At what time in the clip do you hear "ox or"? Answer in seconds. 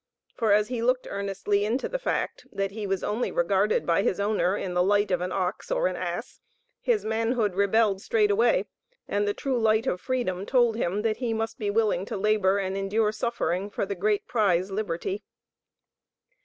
5.31-5.85